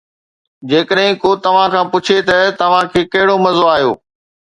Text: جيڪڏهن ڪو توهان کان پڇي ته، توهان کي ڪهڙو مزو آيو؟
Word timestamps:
جيڪڏهن 0.71 1.19
ڪو 1.23 1.29
توهان 1.45 1.69
کان 1.75 1.85
پڇي 1.93 2.17
ته، 2.33 2.37
توهان 2.59 2.85
کي 2.93 3.01
ڪهڙو 3.13 3.35
مزو 3.47 3.65
آيو؟ 3.79 3.91